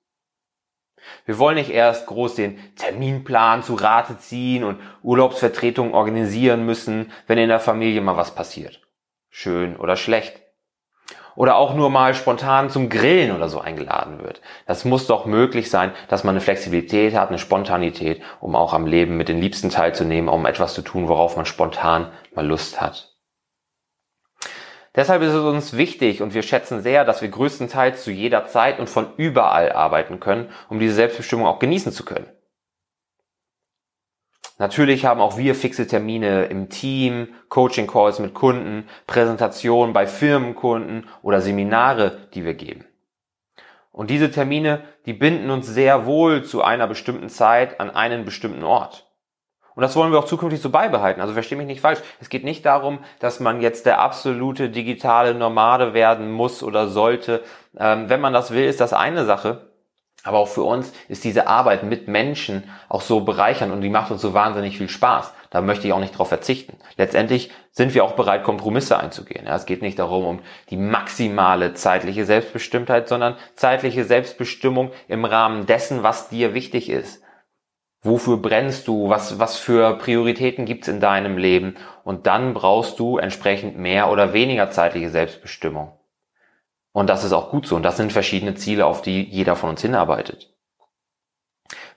Wir 1.24 1.38
wollen 1.38 1.56
nicht 1.56 1.70
erst 1.70 2.06
groß 2.06 2.34
den 2.34 2.58
Terminplan 2.76 3.62
zu 3.62 3.74
Rate 3.74 4.18
ziehen 4.18 4.64
und 4.64 4.80
Urlaubsvertretungen 5.02 5.94
organisieren 5.94 6.64
müssen, 6.64 7.12
wenn 7.26 7.38
in 7.38 7.48
der 7.48 7.60
Familie 7.60 8.00
mal 8.00 8.16
was 8.16 8.34
passiert 8.34 8.80
schön 9.36 9.76
oder 9.76 9.96
schlecht. 9.96 10.40
Oder 11.34 11.56
auch 11.56 11.74
nur 11.74 11.90
mal 11.90 12.14
spontan 12.14 12.70
zum 12.70 12.88
Grillen 12.88 13.36
oder 13.36 13.50
so 13.50 13.60
eingeladen 13.60 14.22
wird. 14.22 14.40
Das 14.66 14.86
muss 14.86 15.06
doch 15.06 15.26
möglich 15.26 15.68
sein, 15.68 15.92
dass 16.08 16.24
man 16.24 16.32
eine 16.32 16.40
Flexibilität 16.40 17.14
hat, 17.14 17.28
eine 17.28 17.38
Spontanität, 17.38 18.22
um 18.40 18.56
auch 18.56 18.72
am 18.72 18.86
Leben 18.86 19.18
mit 19.18 19.28
den 19.28 19.38
Liebsten 19.38 19.68
teilzunehmen, 19.68 20.30
um 20.30 20.46
etwas 20.46 20.72
zu 20.72 20.80
tun, 20.80 21.08
worauf 21.08 21.36
man 21.36 21.44
spontan 21.44 22.10
mal 22.34 22.46
Lust 22.46 22.80
hat. 22.80 23.15
Deshalb 24.96 25.20
ist 25.20 25.34
es 25.34 25.44
uns 25.44 25.76
wichtig 25.76 26.22
und 26.22 26.32
wir 26.32 26.42
schätzen 26.42 26.80
sehr, 26.80 27.04
dass 27.04 27.20
wir 27.20 27.28
größtenteils 27.28 28.02
zu 28.02 28.10
jeder 28.10 28.46
Zeit 28.46 28.80
und 28.80 28.88
von 28.88 29.08
überall 29.18 29.70
arbeiten 29.70 30.20
können, 30.20 30.48
um 30.70 30.80
diese 30.80 30.94
Selbstbestimmung 30.94 31.46
auch 31.46 31.58
genießen 31.58 31.92
zu 31.92 32.04
können. 32.04 32.26
Natürlich 34.58 35.04
haben 35.04 35.20
auch 35.20 35.36
wir 35.36 35.54
fixe 35.54 35.86
Termine 35.86 36.46
im 36.46 36.70
Team, 36.70 37.28
Coaching-Calls 37.50 38.20
mit 38.20 38.32
Kunden, 38.32 38.88
Präsentationen 39.06 39.92
bei 39.92 40.06
Firmenkunden 40.06 41.10
oder 41.20 41.42
Seminare, 41.42 42.28
die 42.32 42.46
wir 42.46 42.54
geben. 42.54 42.86
Und 43.92 44.08
diese 44.08 44.30
Termine, 44.30 44.82
die 45.04 45.12
binden 45.12 45.50
uns 45.50 45.66
sehr 45.66 46.06
wohl 46.06 46.42
zu 46.42 46.62
einer 46.62 46.86
bestimmten 46.86 47.28
Zeit 47.28 47.80
an 47.80 47.90
einen 47.90 48.24
bestimmten 48.24 48.64
Ort. 48.64 49.05
Und 49.76 49.82
das 49.82 49.94
wollen 49.94 50.10
wir 50.10 50.18
auch 50.18 50.24
zukünftig 50.24 50.60
so 50.62 50.70
beibehalten. 50.70 51.20
Also 51.20 51.34
verstehe 51.34 51.58
mich 51.58 51.66
nicht 51.66 51.82
falsch. 51.82 52.00
Es 52.18 52.30
geht 52.30 52.44
nicht 52.44 52.64
darum, 52.64 53.00
dass 53.20 53.40
man 53.40 53.60
jetzt 53.60 53.84
der 53.84 54.00
absolute 54.00 54.70
digitale 54.70 55.34
Nomade 55.34 55.92
werden 55.92 56.32
muss 56.32 56.62
oder 56.62 56.88
sollte. 56.88 57.44
Ähm, 57.78 58.08
wenn 58.08 58.22
man 58.22 58.32
das 58.32 58.50
will, 58.52 58.64
ist 58.64 58.80
das 58.80 58.94
eine 58.94 59.26
Sache. 59.26 59.68
Aber 60.24 60.38
auch 60.38 60.48
für 60.48 60.62
uns 60.62 60.92
ist 61.08 61.24
diese 61.24 61.46
Arbeit 61.46 61.84
mit 61.84 62.08
Menschen 62.08 62.64
auch 62.88 63.02
so 63.02 63.20
bereichernd 63.20 63.72
und 63.72 63.82
die 63.82 63.90
macht 63.90 64.10
uns 64.10 64.22
so 64.22 64.32
wahnsinnig 64.32 64.78
viel 64.78 64.88
Spaß. 64.88 65.32
Da 65.50 65.60
möchte 65.60 65.86
ich 65.86 65.92
auch 65.92 66.00
nicht 66.00 66.18
drauf 66.18 66.28
verzichten. 66.28 66.78
Letztendlich 66.96 67.50
sind 67.70 67.94
wir 67.94 68.02
auch 68.02 68.12
bereit, 68.12 68.44
Kompromisse 68.44 68.98
einzugehen. 68.98 69.46
Ja, 69.46 69.54
es 69.54 69.66
geht 69.66 69.82
nicht 69.82 69.98
darum, 69.98 70.24
um 70.24 70.40
die 70.70 70.78
maximale 70.78 71.74
zeitliche 71.74 72.24
Selbstbestimmtheit, 72.24 73.08
sondern 73.08 73.36
zeitliche 73.54 74.04
Selbstbestimmung 74.04 74.90
im 75.06 75.26
Rahmen 75.26 75.66
dessen, 75.66 76.02
was 76.02 76.30
dir 76.30 76.54
wichtig 76.54 76.88
ist. 76.88 77.22
Wofür 78.06 78.36
brennst 78.36 78.86
du? 78.86 79.08
Was, 79.08 79.40
was 79.40 79.56
für 79.56 79.98
Prioritäten 79.98 80.64
gibt's 80.64 80.86
in 80.86 81.00
deinem 81.00 81.38
Leben? 81.38 81.74
Und 82.04 82.28
dann 82.28 82.54
brauchst 82.54 83.00
du 83.00 83.18
entsprechend 83.18 83.78
mehr 83.78 84.10
oder 84.12 84.32
weniger 84.32 84.70
zeitliche 84.70 85.10
Selbstbestimmung. 85.10 85.90
Und 86.92 87.10
das 87.10 87.24
ist 87.24 87.32
auch 87.32 87.50
gut 87.50 87.66
so. 87.66 87.74
Und 87.74 87.82
das 87.82 87.96
sind 87.96 88.12
verschiedene 88.12 88.54
Ziele, 88.54 88.86
auf 88.86 89.02
die 89.02 89.24
jeder 89.24 89.56
von 89.56 89.70
uns 89.70 89.82
hinarbeitet. 89.82 90.54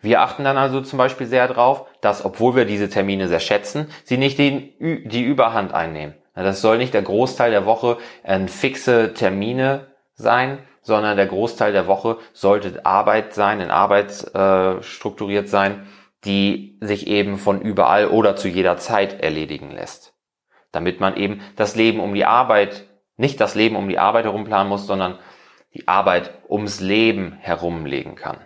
Wir 0.02 0.22
achten 0.22 0.44
dann 0.44 0.58
also 0.58 0.82
zum 0.82 0.98
Beispiel 0.98 1.28
sehr 1.28 1.48
darauf, 1.48 1.86
dass, 2.02 2.26
obwohl 2.26 2.56
wir 2.56 2.66
diese 2.66 2.90
Termine 2.90 3.28
sehr 3.28 3.40
schätzen, 3.40 3.88
sie 4.04 4.18
nicht 4.18 4.40
den, 4.40 4.72
die 4.80 5.24
Überhand 5.24 5.76
einnehmen. 5.76 6.16
Das 6.34 6.62
soll 6.62 6.80
nicht 6.80 6.96
der 6.96 7.04
Großteil 7.04 7.52
der 7.52 7.68
Woche 7.68 7.98
äh, 8.24 8.48
fixe 8.48 9.14
Termine 9.14 9.88
sein, 10.16 10.58
sondern 10.82 11.18
der 11.18 11.28
Großteil 11.28 11.72
der 11.72 11.86
Woche 11.86 12.18
sollte 12.34 12.84
Arbeit 12.84 13.36
sein, 13.36 13.62
in 13.62 13.70
Arbeit 13.70 14.34
äh, 14.34 14.82
strukturiert 14.82 15.50
sein, 15.50 15.86
die 16.26 16.78
sich 16.82 17.08
eben 17.08 17.38
von 17.38 17.62
überall 17.62 18.08
oder 18.08 18.36
zu 18.36 18.48
jeder 18.48 18.78
Zeit 18.78 19.22
erledigen 19.22 19.72
lässt. 19.72 20.14
Damit 20.72 21.00
man 21.00 21.16
eben 21.16 21.42
das 21.56 21.76
Leben 21.76 22.00
um 22.00 22.14
die 22.14 22.26
Arbeit, 22.26 22.88
nicht 23.18 23.40
das 23.42 23.56
Leben 23.56 23.76
um 23.76 23.88
die 23.88 24.00
Arbeit 24.00 24.26
herum 24.26 24.44
planen 24.44 24.70
muss, 24.70 24.86
sondern 24.86 25.20
die 25.74 25.88
Arbeit 25.88 26.32
ums 26.50 26.80
Leben 26.80 27.34
herumlegen 27.34 28.16
kann. 28.16 28.38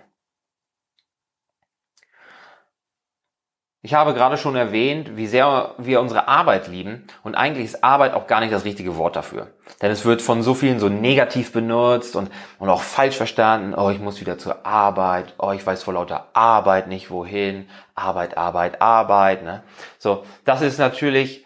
Ich 3.86 3.94
habe 3.94 4.14
gerade 4.14 4.38
schon 4.38 4.56
erwähnt, 4.56 5.18
wie 5.18 5.28
sehr 5.28 5.76
wir 5.78 6.00
unsere 6.00 6.30
Arbeit 6.30 6.70
lieben 6.70 7.06
und 7.22 7.36
eigentlich 7.36 7.66
ist 7.66 7.84
Arbeit 7.84 8.14
auch 8.14 8.28
gar 8.28 8.40
nicht 8.40 8.54
das 8.54 8.64
richtige 8.64 8.96
Wort 8.96 9.18
dafür. 9.18 9.48
Denn 9.82 9.92
es 9.92 10.06
wird 10.06 10.22
von 10.22 10.42
so 10.42 10.54
vielen 10.54 10.80
so 10.80 10.88
negativ 10.88 11.52
benutzt 11.52 12.16
und, 12.16 12.32
und 12.60 12.70
auch 12.70 12.82
falsch 12.82 13.18
verstanden. 13.18 13.76
Oh, 13.78 13.90
ich 13.90 14.00
muss 14.00 14.22
wieder 14.22 14.38
zur 14.38 14.66
Arbeit. 14.66 15.34
Oh, 15.38 15.52
ich 15.52 15.68
weiß 15.68 15.84
vor 15.84 15.96
lauter 15.96 16.30
Arbeit 16.32 16.88
nicht 16.88 17.12
wohin. 17.12 17.68
Arbeit, 17.94 18.38
Arbeit, 18.38 18.82
Arbeit. 18.82 19.44
Ne? 19.44 19.64
So, 20.00 20.24
das 20.46 20.62
ist 20.62 20.78
natürlich 20.78 21.46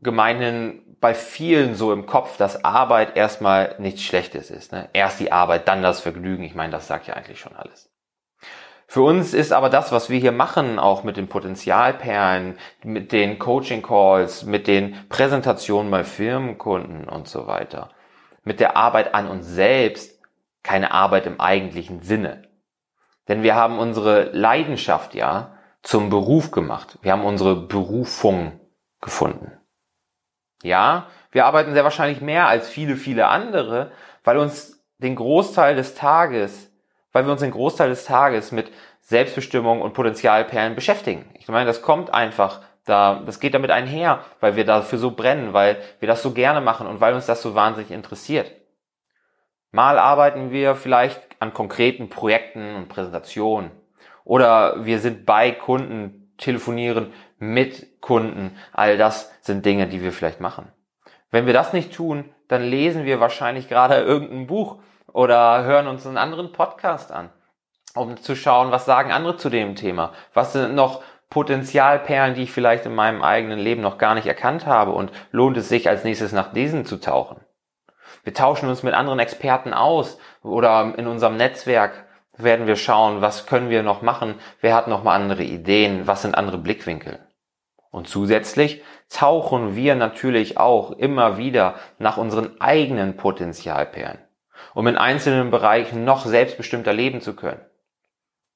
gemeinhin 0.00 0.80
bei 1.02 1.12
vielen 1.12 1.74
so 1.74 1.92
im 1.92 2.06
Kopf, 2.06 2.38
dass 2.38 2.64
Arbeit 2.64 3.18
erstmal 3.18 3.74
nichts 3.78 4.00
Schlechtes 4.00 4.50
ist. 4.50 4.72
Ne? 4.72 4.88
Erst 4.94 5.20
die 5.20 5.30
Arbeit, 5.30 5.68
dann 5.68 5.82
das 5.82 6.00
Vergnügen. 6.00 6.42
Ich 6.42 6.54
meine, 6.54 6.72
das 6.72 6.86
sagt 6.86 7.06
ja 7.06 7.12
eigentlich 7.12 7.38
schon 7.38 7.54
alles. 7.54 7.90
Für 8.86 9.02
uns 9.02 9.34
ist 9.34 9.52
aber 9.52 9.68
das, 9.68 9.90
was 9.90 10.10
wir 10.10 10.18
hier 10.20 10.32
machen, 10.32 10.78
auch 10.78 11.02
mit 11.02 11.16
den 11.16 11.28
Potenzialperlen, 11.28 12.56
mit 12.84 13.10
den 13.10 13.38
Coaching 13.38 13.82
Calls, 13.82 14.44
mit 14.44 14.68
den 14.68 14.96
Präsentationen 15.08 15.90
bei 15.90 16.04
Firmenkunden 16.04 17.08
und 17.08 17.28
so 17.28 17.46
weiter, 17.46 17.90
mit 18.44 18.60
der 18.60 18.76
Arbeit 18.76 19.12
an 19.14 19.26
uns 19.26 19.46
selbst, 19.46 20.22
keine 20.62 20.92
Arbeit 20.92 21.26
im 21.26 21.40
eigentlichen 21.40 22.02
Sinne. 22.02 22.42
Denn 23.28 23.42
wir 23.42 23.56
haben 23.56 23.78
unsere 23.78 24.30
Leidenschaft 24.30 25.14
ja 25.14 25.56
zum 25.82 26.10
Beruf 26.10 26.52
gemacht. 26.52 26.98
Wir 27.02 27.12
haben 27.12 27.24
unsere 27.24 27.56
Berufung 27.56 28.60
gefunden. 29.00 29.52
Ja, 30.62 31.08
wir 31.32 31.44
arbeiten 31.46 31.74
sehr 31.74 31.84
wahrscheinlich 31.84 32.20
mehr 32.20 32.46
als 32.46 32.68
viele, 32.68 32.96
viele 32.96 33.26
andere, 33.26 33.90
weil 34.24 34.38
uns 34.38 34.84
den 34.98 35.16
Großteil 35.16 35.76
des 35.76 35.94
Tages 35.94 36.65
weil 37.16 37.24
wir 37.24 37.32
uns 37.32 37.40
den 37.40 37.50
Großteil 37.50 37.88
des 37.88 38.04
Tages 38.04 38.52
mit 38.52 38.70
Selbstbestimmung 39.00 39.80
und 39.80 39.94
Potenzialperlen 39.94 40.74
beschäftigen. 40.74 41.24
Ich 41.38 41.48
meine, 41.48 41.64
das 41.64 41.80
kommt 41.80 42.12
einfach 42.12 42.60
da, 42.84 43.22
das 43.24 43.40
geht 43.40 43.54
damit 43.54 43.70
einher, 43.70 44.20
weil 44.40 44.54
wir 44.54 44.66
dafür 44.66 44.98
so 44.98 45.12
brennen, 45.12 45.54
weil 45.54 45.78
wir 45.98 46.08
das 46.08 46.22
so 46.22 46.32
gerne 46.32 46.60
machen 46.60 46.86
und 46.86 47.00
weil 47.00 47.14
uns 47.14 47.24
das 47.24 47.40
so 47.40 47.54
wahnsinnig 47.54 47.90
interessiert. 47.90 48.52
Mal 49.70 49.98
arbeiten 49.98 50.50
wir 50.50 50.74
vielleicht 50.74 51.22
an 51.38 51.54
konkreten 51.54 52.10
Projekten 52.10 52.74
und 52.74 52.90
Präsentationen 52.90 53.70
oder 54.22 54.84
wir 54.84 54.98
sind 54.98 55.24
bei 55.24 55.52
Kunden, 55.52 56.34
telefonieren 56.36 57.14
mit 57.38 58.02
Kunden. 58.02 58.58
All 58.74 58.98
das 58.98 59.32
sind 59.40 59.64
Dinge, 59.64 59.86
die 59.86 60.02
wir 60.02 60.12
vielleicht 60.12 60.42
machen. 60.42 60.70
Wenn 61.30 61.46
wir 61.46 61.54
das 61.54 61.72
nicht 61.72 61.94
tun, 61.94 62.26
dann 62.48 62.62
lesen 62.62 63.06
wir 63.06 63.20
wahrscheinlich 63.20 63.70
gerade 63.70 63.94
irgendein 64.02 64.46
Buch 64.46 64.80
oder 65.12 65.64
hören 65.64 65.86
uns 65.86 66.06
einen 66.06 66.18
anderen 66.18 66.52
Podcast 66.52 67.12
an, 67.12 67.30
um 67.94 68.16
zu 68.16 68.36
schauen, 68.36 68.70
was 68.70 68.84
sagen 68.84 69.12
andere 69.12 69.36
zu 69.36 69.50
dem 69.50 69.74
Thema, 69.76 70.12
was 70.34 70.52
sind 70.52 70.74
noch 70.74 71.02
Potenzialperlen, 71.30 72.34
die 72.34 72.44
ich 72.44 72.52
vielleicht 72.52 72.86
in 72.86 72.94
meinem 72.94 73.22
eigenen 73.22 73.58
Leben 73.58 73.82
noch 73.82 73.98
gar 73.98 74.14
nicht 74.14 74.26
erkannt 74.26 74.66
habe? 74.66 74.92
Und 74.92 75.10
lohnt 75.32 75.56
es 75.56 75.68
sich 75.68 75.88
als 75.88 76.04
nächstes 76.04 76.32
nach 76.32 76.52
diesen 76.52 76.84
zu 76.84 76.98
tauchen. 76.98 77.40
Wir 78.22 78.34
tauschen 78.34 78.68
uns 78.68 78.82
mit 78.82 78.94
anderen 78.94 79.18
Experten 79.18 79.72
aus 79.72 80.18
oder 80.42 80.94
in 80.96 81.06
unserem 81.06 81.36
Netzwerk 81.36 82.06
werden 82.36 82.66
wir 82.66 82.76
schauen, 82.76 83.22
was 83.22 83.46
können 83.46 83.70
wir 83.70 83.82
noch 83.82 84.02
machen, 84.02 84.34
wer 84.60 84.74
hat 84.74 84.88
noch 84.88 85.02
mal 85.02 85.14
andere 85.14 85.42
Ideen, 85.42 86.06
was 86.06 86.22
sind 86.22 86.34
andere 86.34 86.58
Blickwinkel. 86.58 87.18
Und 87.90 88.08
zusätzlich 88.08 88.82
tauchen 89.08 89.74
wir 89.74 89.94
natürlich 89.94 90.58
auch 90.58 90.90
immer 90.92 91.38
wieder 91.38 91.76
nach 91.98 92.18
unseren 92.18 92.60
eigenen 92.60 93.16
Potenzialperlen 93.16 94.25
um 94.74 94.86
in 94.86 94.96
einzelnen 94.96 95.50
Bereichen 95.50 96.04
noch 96.04 96.26
selbstbestimmter 96.26 96.92
leben 96.92 97.20
zu 97.20 97.34
können. 97.34 97.60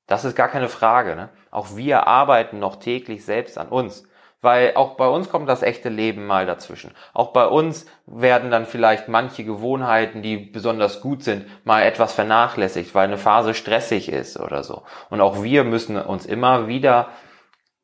Das 0.07 0.25
ist 0.25 0.35
gar 0.35 0.49
keine 0.49 0.69
Frage. 0.69 1.15
Ne? 1.15 1.29
Auch 1.51 1.77
wir 1.77 2.07
arbeiten 2.07 2.59
noch 2.59 2.77
täglich 2.77 3.25
selbst 3.25 3.57
an 3.59 3.69
uns. 3.69 4.05
Weil 4.43 4.73
auch 4.75 4.97
bei 4.97 5.07
uns 5.07 5.29
kommt 5.29 5.49
das 5.49 5.63
echte 5.63 5.91
Leben 5.91 6.27
mal 6.27 6.47
dazwischen. 6.47 6.93
Auch 7.13 7.33
bei 7.33 7.47
uns 7.47 7.87
werden 8.07 8.51
dann 8.51 8.65
vielleicht 8.65 9.07
manche 9.07 9.45
Gewohnheiten, 9.45 10.23
die 10.23 10.39
besonders 10.39 11.03
gut 11.03 11.23
sind, 11.23 11.47
mal 11.67 11.83
etwas 11.83 12.15
vernachlässigt, 12.15 12.95
weil 12.95 13.05
eine 13.05 13.19
Phase 13.19 13.53
stressig 13.53 14.11
ist 14.11 14.41
oder 14.41 14.65
so. 14.65 14.83
Und 15.11 15.21
auch 15.21 15.43
wir 15.43 15.63
müssen 15.65 15.99
uns 15.99 16.25
immer 16.25 16.69
wieder 16.69 17.11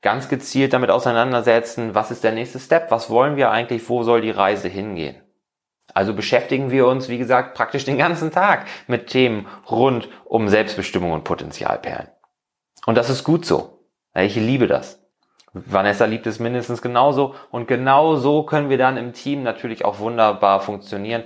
ganz 0.00 0.28
gezielt 0.28 0.72
damit 0.72 0.90
auseinandersetzen, 0.90 1.94
was 1.94 2.10
ist 2.10 2.24
der 2.24 2.32
nächste 2.32 2.58
Step, 2.58 2.90
was 2.90 3.10
wollen 3.10 3.36
wir 3.36 3.50
eigentlich, 3.50 3.88
wo 3.90 4.02
soll 4.02 4.22
die 4.22 4.30
Reise 4.30 4.68
hingehen. 4.68 5.20
Also 5.94 6.14
beschäftigen 6.14 6.70
wir 6.70 6.86
uns, 6.86 7.08
wie 7.08 7.18
gesagt, 7.18 7.54
praktisch 7.54 7.84
den 7.84 7.98
ganzen 7.98 8.30
Tag 8.30 8.66
mit 8.86 9.06
Themen 9.06 9.46
rund 9.70 10.08
um 10.24 10.48
Selbstbestimmung 10.48 11.12
und 11.12 11.24
Potenzialperlen. 11.24 12.08
Und 12.86 12.96
das 12.96 13.10
ist 13.10 13.24
gut 13.24 13.46
so. 13.46 13.80
Ich 14.14 14.36
liebe 14.36 14.66
das. 14.66 15.02
Vanessa 15.52 16.04
liebt 16.04 16.26
es 16.26 16.38
mindestens 16.38 16.82
genauso. 16.82 17.34
Und 17.50 17.66
genau 17.66 18.16
so 18.16 18.42
können 18.42 18.68
wir 18.68 18.78
dann 18.78 18.96
im 18.96 19.12
Team 19.12 19.42
natürlich 19.42 19.84
auch 19.84 19.98
wunderbar 19.98 20.60
funktionieren, 20.60 21.24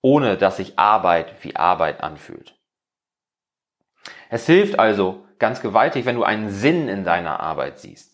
ohne 0.00 0.36
dass 0.36 0.58
sich 0.58 0.78
Arbeit 0.78 1.34
wie 1.42 1.56
Arbeit 1.56 2.02
anfühlt. 2.02 2.54
Es 4.30 4.46
hilft 4.46 4.78
also 4.78 5.24
ganz 5.38 5.60
gewaltig, 5.60 6.04
wenn 6.06 6.16
du 6.16 6.24
einen 6.24 6.50
Sinn 6.50 6.88
in 6.88 7.04
deiner 7.04 7.40
Arbeit 7.40 7.78
siehst. 7.78 8.13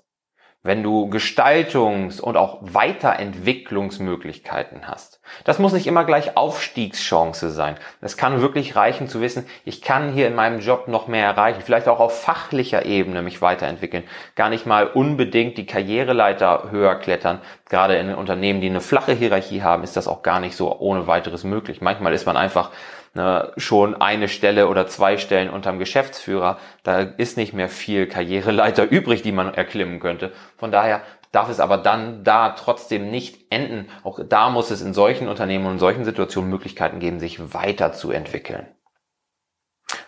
Wenn 0.63 0.83
du 0.83 1.09
Gestaltungs- 1.09 2.21
und 2.21 2.37
auch 2.37 2.59
Weiterentwicklungsmöglichkeiten 2.61 4.87
hast. 4.87 5.23
Das 5.45 5.59
muss 5.59 5.73
nicht 5.73 5.87
immer 5.87 6.05
gleich 6.05 6.37
Aufstiegschance 6.37 7.51
sein. 7.51 7.79
Es 8.03 8.19
kann 8.19 8.43
wirklich 8.43 8.77
reichen 8.77 9.09
zu 9.09 9.23
wissen, 9.23 9.47
ich 9.65 9.81
kann 9.81 10.13
hier 10.13 10.27
in 10.27 10.35
meinem 10.35 10.61
Job 10.61 10.87
noch 10.87 11.09
mehr 11.09 11.25
erreichen, 11.25 11.63
vielleicht 11.65 11.89
auch 11.89 11.99
auf 11.99 12.21
fachlicher 12.21 12.85
Ebene 12.85 13.23
mich 13.23 13.41
weiterentwickeln, 13.41 14.05
gar 14.35 14.51
nicht 14.51 14.67
mal 14.67 14.87
unbedingt 14.87 15.57
die 15.57 15.65
Karriereleiter 15.65 16.71
höher 16.71 16.97
klettern. 16.97 17.41
Gerade 17.71 17.97
in 17.97 18.15
Unternehmen, 18.15 18.61
die 18.61 18.69
eine 18.69 18.83
flache 18.83 19.13
Hierarchie 19.13 19.63
haben, 19.63 19.83
ist 19.83 19.97
das 19.97 20.09
auch 20.09 20.23
gar 20.23 20.41
nicht 20.41 20.57
so 20.57 20.79
ohne 20.79 21.07
weiteres 21.07 21.43
möglich. 21.43 21.81
Manchmal 21.81 22.13
ist 22.13 22.27
man 22.27 22.37
einfach 22.37 22.69
ne, 23.15 23.53
schon 23.57 24.01
eine 24.01 24.29
Stelle 24.29 24.69
oder 24.69 24.87
zwei 24.87 25.17
Stellen 25.17 25.51
unterm 25.51 25.79
Geschäftsführer. 25.79 26.59
Da 26.83 27.01
ist 27.01 27.37
nicht 27.37 27.53
mehr 27.53 27.69
viel 27.69 28.07
Karriereleiter 28.07 28.85
übrig, 28.91 29.23
die 29.23 29.33
man 29.33 29.55
erklimmen 29.55 30.01
könnte. 30.01 30.33
Von 30.57 30.73
daher 30.73 31.03
darf 31.33 31.49
es 31.49 31.61
aber 31.61 31.79
dann 31.79 32.25
da 32.25 32.51
trotzdem 32.51 33.11
nicht 33.11 33.53
enden. 33.53 33.89
Auch 34.03 34.21
da 34.29 34.51
muss 34.51 34.71
es 34.71 34.83
in 34.83 34.95
solchen 34.95 35.29
Unternehmen 35.29 35.67
und 35.67 35.75
in 35.75 35.79
solchen 35.79 36.05
Situationen 36.05 36.51
Möglichkeiten 36.51 36.99
geben, 36.99 37.21
sich 37.21 37.55
weiterzuentwickeln. 37.55 38.67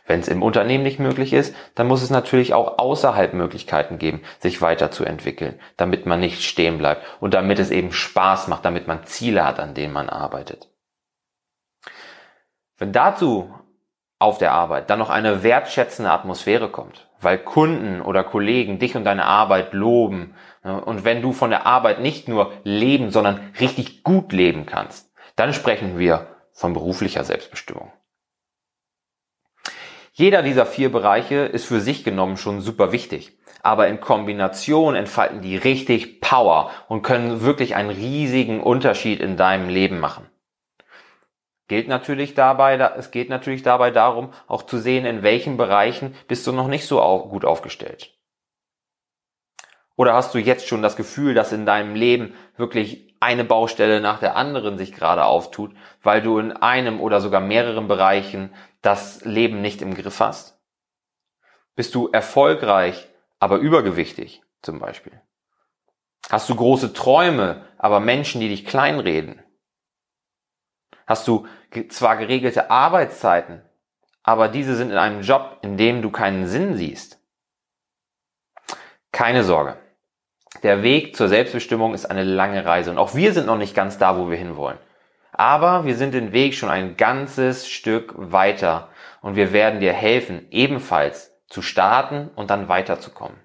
Wenn 0.06 0.20
es 0.20 0.28
im 0.28 0.42
Unternehmen 0.42 0.82
nicht 0.82 0.98
möglich 0.98 1.32
ist, 1.32 1.54
dann 1.74 1.86
muss 1.86 2.02
es 2.02 2.10
natürlich 2.10 2.54
auch 2.54 2.78
außerhalb 2.78 3.34
Möglichkeiten 3.34 3.98
geben, 3.98 4.22
sich 4.40 4.60
weiterzuentwickeln, 4.60 5.60
damit 5.76 6.06
man 6.06 6.20
nicht 6.20 6.42
stehen 6.42 6.78
bleibt 6.78 7.04
und 7.20 7.34
damit 7.34 7.58
es 7.58 7.70
eben 7.70 7.92
Spaß 7.92 8.48
macht, 8.48 8.64
damit 8.64 8.88
man 8.88 9.04
Ziele 9.04 9.44
hat, 9.44 9.60
an 9.60 9.74
denen 9.74 9.92
man 9.92 10.08
arbeitet. 10.08 10.71
Wenn 12.82 12.92
dazu 12.92 13.54
auf 14.18 14.38
der 14.38 14.50
Arbeit 14.50 14.90
dann 14.90 14.98
noch 14.98 15.08
eine 15.08 15.44
wertschätzende 15.44 16.10
Atmosphäre 16.10 16.68
kommt, 16.68 17.08
weil 17.20 17.38
Kunden 17.38 18.00
oder 18.00 18.24
Kollegen 18.24 18.80
dich 18.80 18.96
und 18.96 19.04
deine 19.04 19.24
Arbeit 19.24 19.72
loben, 19.72 20.34
und 20.64 21.04
wenn 21.04 21.22
du 21.22 21.30
von 21.30 21.50
der 21.50 21.64
Arbeit 21.64 22.00
nicht 22.00 22.26
nur 22.26 22.52
leben, 22.64 23.12
sondern 23.12 23.52
richtig 23.60 24.02
gut 24.02 24.32
leben 24.32 24.66
kannst, 24.66 25.12
dann 25.36 25.52
sprechen 25.52 25.96
wir 25.96 26.26
von 26.52 26.72
beruflicher 26.72 27.22
Selbstbestimmung. 27.22 27.92
Jeder 30.12 30.42
dieser 30.42 30.66
vier 30.66 30.90
Bereiche 30.90 31.36
ist 31.36 31.66
für 31.66 31.80
sich 31.80 32.02
genommen 32.02 32.36
schon 32.36 32.62
super 32.62 32.90
wichtig. 32.90 33.38
Aber 33.62 33.86
in 33.86 34.00
Kombination 34.00 34.96
entfalten 34.96 35.40
die 35.40 35.56
richtig 35.56 36.20
Power 36.20 36.72
und 36.88 37.02
können 37.02 37.42
wirklich 37.42 37.76
einen 37.76 37.90
riesigen 37.90 38.60
Unterschied 38.60 39.20
in 39.20 39.36
deinem 39.36 39.68
Leben 39.68 40.00
machen. 40.00 40.26
Gilt 41.72 41.88
natürlich 41.88 42.34
dabei, 42.34 42.76
es 42.98 43.12
geht 43.12 43.30
natürlich 43.30 43.62
dabei 43.62 43.90
darum, 43.90 44.34
auch 44.46 44.64
zu 44.64 44.76
sehen, 44.76 45.06
in 45.06 45.22
welchen 45.22 45.56
Bereichen 45.56 46.14
bist 46.28 46.46
du 46.46 46.52
noch 46.52 46.68
nicht 46.68 46.86
so 46.86 47.00
gut 47.30 47.46
aufgestellt. 47.46 48.14
Oder 49.96 50.12
hast 50.12 50.34
du 50.34 50.38
jetzt 50.38 50.68
schon 50.68 50.82
das 50.82 50.96
Gefühl, 50.96 51.32
dass 51.32 51.50
in 51.50 51.64
deinem 51.64 51.94
Leben 51.94 52.34
wirklich 52.58 53.16
eine 53.20 53.42
Baustelle 53.42 54.02
nach 54.02 54.20
der 54.20 54.36
anderen 54.36 54.76
sich 54.76 54.92
gerade 54.92 55.24
auftut, 55.24 55.74
weil 56.02 56.20
du 56.20 56.38
in 56.40 56.52
einem 56.52 57.00
oder 57.00 57.22
sogar 57.22 57.40
mehreren 57.40 57.88
Bereichen 57.88 58.52
das 58.82 59.24
Leben 59.24 59.62
nicht 59.62 59.80
im 59.80 59.94
Griff 59.94 60.20
hast? 60.20 60.60
Bist 61.74 61.94
du 61.94 62.10
erfolgreich, 62.10 63.08
aber 63.38 63.56
übergewichtig 63.56 64.42
zum 64.60 64.78
Beispiel? 64.78 65.22
Hast 66.28 66.50
du 66.50 66.54
große 66.54 66.92
Träume, 66.92 67.64
aber 67.78 67.98
Menschen, 67.98 68.42
die 68.42 68.50
dich 68.50 68.66
kleinreden? 68.66 69.41
Hast 71.06 71.26
du 71.28 71.46
zwar 71.88 72.16
geregelte 72.16 72.70
Arbeitszeiten, 72.70 73.62
aber 74.22 74.48
diese 74.48 74.76
sind 74.76 74.90
in 74.90 74.98
einem 74.98 75.22
Job, 75.22 75.58
in 75.62 75.76
dem 75.76 76.02
du 76.02 76.10
keinen 76.10 76.46
Sinn 76.46 76.76
siehst? 76.76 77.18
Keine 79.10 79.44
Sorge. 79.44 79.76
Der 80.62 80.82
Weg 80.82 81.16
zur 81.16 81.28
Selbstbestimmung 81.28 81.94
ist 81.94 82.06
eine 82.06 82.24
lange 82.24 82.64
Reise 82.64 82.90
und 82.90 82.98
auch 82.98 83.14
wir 83.14 83.32
sind 83.32 83.46
noch 83.46 83.56
nicht 83.56 83.74
ganz 83.74 83.98
da, 83.98 84.16
wo 84.18 84.30
wir 84.30 84.36
hinwollen. 84.36 84.78
Aber 85.32 85.86
wir 85.86 85.96
sind 85.96 86.12
den 86.12 86.32
Weg 86.32 86.54
schon 86.54 86.68
ein 86.68 86.96
ganzes 86.96 87.68
Stück 87.68 88.12
weiter 88.16 88.90
und 89.22 89.34
wir 89.34 89.52
werden 89.52 89.80
dir 89.80 89.92
helfen, 89.92 90.46
ebenfalls 90.50 91.40
zu 91.48 91.62
starten 91.62 92.30
und 92.34 92.50
dann 92.50 92.68
weiterzukommen. 92.68 93.38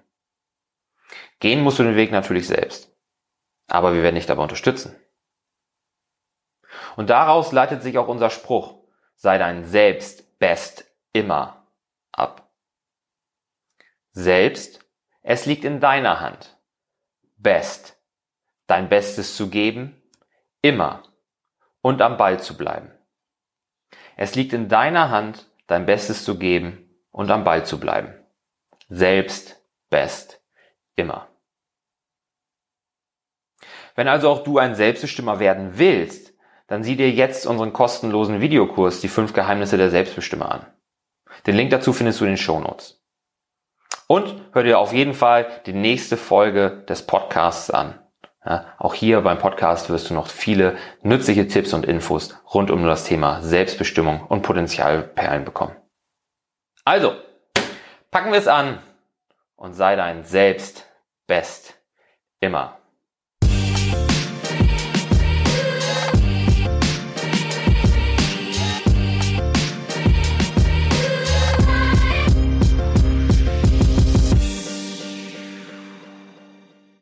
Gehen 1.40 1.62
musst 1.62 1.78
du 1.78 1.82
den 1.82 1.96
Weg 1.96 2.10
natürlich 2.10 2.46
selbst. 2.46 2.92
Aber 3.68 3.94
wir 3.94 4.02
werden 4.02 4.16
dich 4.16 4.26
dabei 4.26 4.42
unterstützen. 4.42 4.96
Und 6.98 7.10
daraus 7.10 7.52
leitet 7.52 7.80
sich 7.84 7.96
auch 7.96 8.08
unser 8.08 8.28
Spruch, 8.28 8.82
sei 9.14 9.38
dein 9.38 9.64
Selbst 9.64 10.36
best 10.40 10.84
immer 11.12 11.64
ab. 12.10 12.50
Selbst, 14.10 14.84
es 15.22 15.46
liegt 15.46 15.64
in 15.64 15.78
deiner 15.78 16.18
Hand. 16.18 16.58
Best, 17.36 18.02
dein 18.66 18.88
Bestes 18.88 19.36
zu 19.36 19.48
geben, 19.48 20.02
immer 20.60 21.04
und 21.82 22.02
am 22.02 22.16
Ball 22.16 22.40
zu 22.40 22.56
bleiben. 22.56 22.90
Es 24.16 24.34
liegt 24.34 24.52
in 24.52 24.68
deiner 24.68 25.08
Hand, 25.08 25.48
dein 25.68 25.86
Bestes 25.86 26.24
zu 26.24 26.36
geben 26.36 27.00
und 27.12 27.30
am 27.30 27.44
Ball 27.44 27.64
zu 27.64 27.78
bleiben. 27.78 28.12
Selbst, 28.88 29.62
best, 29.88 30.42
immer. 30.96 31.28
Wenn 33.94 34.08
also 34.08 34.28
auch 34.30 34.42
du 34.42 34.58
ein 34.58 34.74
Selbstbestimmer 34.74 35.38
werden 35.38 35.78
willst, 35.78 36.36
dann 36.68 36.84
sieh 36.84 36.96
dir 36.96 37.10
jetzt 37.10 37.46
unseren 37.46 37.72
kostenlosen 37.72 38.40
Videokurs 38.40 39.00
Die 39.00 39.08
fünf 39.08 39.32
Geheimnisse 39.32 39.76
der 39.76 39.90
Selbstbestimmer 39.90 40.52
an. 40.52 40.66
Den 41.46 41.56
Link 41.56 41.70
dazu 41.70 41.92
findest 41.92 42.20
du 42.20 42.24
in 42.24 42.32
den 42.32 42.36
Shownotes. 42.36 43.02
Und 44.06 44.40
hör 44.52 44.62
dir 44.62 44.78
auf 44.78 44.92
jeden 44.92 45.14
Fall 45.14 45.62
die 45.66 45.72
nächste 45.72 46.16
Folge 46.16 46.84
des 46.88 47.06
Podcasts 47.06 47.70
an. 47.70 47.98
Ja, 48.44 48.66
auch 48.78 48.94
hier 48.94 49.20
beim 49.20 49.38
Podcast 49.38 49.90
wirst 49.90 50.08
du 50.08 50.14
noch 50.14 50.28
viele 50.28 50.76
nützliche 51.02 51.48
Tipps 51.48 51.74
und 51.74 51.84
Infos 51.84 52.34
rund 52.54 52.70
um 52.70 52.84
das 52.84 53.04
Thema 53.04 53.42
Selbstbestimmung 53.42 54.24
und 54.26 54.42
Potenzialperlen 54.42 55.44
bekommen. 55.44 55.76
Also, 56.84 57.14
packen 58.10 58.32
wir 58.32 58.38
es 58.38 58.48
an 58.48 58.78
und 59.56 59.74
sei 59.74 59.96
dein 59.96 60.24
Selbst 60.24 60.86
best 61.26 61.74
immer. 62.40 62.77